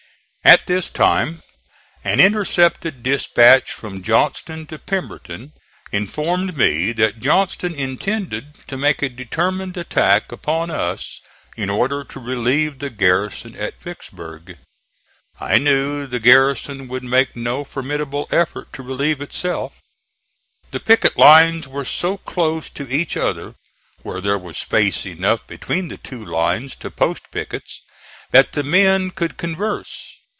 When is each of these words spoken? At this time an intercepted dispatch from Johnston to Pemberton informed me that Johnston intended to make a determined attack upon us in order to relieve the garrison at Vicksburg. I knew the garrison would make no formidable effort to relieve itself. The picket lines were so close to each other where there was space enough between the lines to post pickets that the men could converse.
At 0.43 0.65
this 0.65 0.89
time 0.89 1.43
an 2.03 2.19
intercepted 2.19 3.03
dispatch 3.03 3.71
from 3.71 4.01
Johnston 4.01 4.65
to 4.67 4.79
Pemberton 4.79 5.53
informed 5.91 6.57
me 6.57 6.93
that 6.93 7.19
Johnston 7.19 7.75
intended 7.75 8.55
to 8.67 8.75
make 8.75 9.03
a 9.03 9.09
determined 9.09 9.77
attack 9.77 10.31
upon 10.31 10.71
us 10.71 11.21
in 11.55 11.69
order 11.69 12.03
to 12.05 12.19
relieve 12.19 12.79
the 12.79 12.89
garrison 12.89 13.55
at 13.55 13.79
Vicksburg. 13.79 14.57
I 15.39 15.59
knew 15.59 16.07
the 16.07 16.19
garrison 16.19 16.87
would 16.87 17.03
make 17.03 17.35
no 17.35 17.63
formidable 17.63 18.27
effort 18.31 18.73
to 18.73 18.81
relieve 18.83 19.21
itself. 19.21 19.77
The 20.71 20.79
picket 20.79 21.17
lines 21.19 21.67
were 21.67 21.85
so 21.85 22.17
close 22.17 22.67
to 22.71 22.91
each 22.91 23.15
other 23.15 23.53
where 24.01 24.19
there 24.19 24.39
was 24.39 24.57
space 24.57 25.05
enough 25.05 25.45
between 25.45 25.87
the 25.89 25.99
lines 26.17 26.75
to 26.77 26.89
post 26.89 27.29
pickets 27.31 27.83
that 28.31 28.53
the 28.53 28.63
men 28.63 29.11
could 29.11 29.37
converse. 29.37 30.17